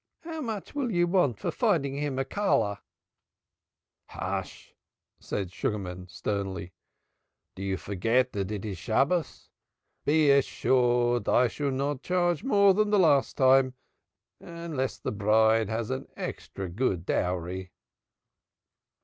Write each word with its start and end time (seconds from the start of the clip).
How 0.23 0.41
much 0.41 0.73
will 0.73 0.89
you 0.91 1.05
want 1.05 1.37
for 1.39 1.51
finding 1.51 1.95
him 1.95 2.17
a 2.17 2.25
Calloh?" 2.25 2.79
"Hush!" 4.07 4.73
said 5.19 5.51
Sugarman 5.51 6.07
sternly, 6.07 6.73
"do 7.53 7.61
you 7.61 7.77
forget 7.77 8.35
it 8.35 8.51
is 8.51 8.61
the 8.63 8.73
Sabbath? 8.73 9.47
Be 10.03 10.31
assured 10.31 11.29
I 11.29 11.47
shall 11.47 11.69
not 11.69 12.01
charge 12.01 12.43
more 12.43 12.73
than 12.73 12.89
last 12.89 13.37
time, 13.37 13.75
unless 14.39 14.97
the 14.97 15.11
bride 15.11 15.69
has 15.69 15.91
an 15.91 16.07
extra 16.17 16.67
good 16.67 17.05
dowry." 17.05 17.71